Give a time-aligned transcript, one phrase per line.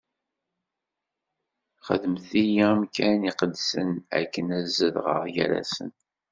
[1.87, 3.89] Xedmet-iyi amkan iqedsen
[4.19, 5.89] akken ad zedɣeɣ gar-asen.